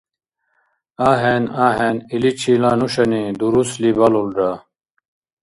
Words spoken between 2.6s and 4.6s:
нушани дурусли балулра.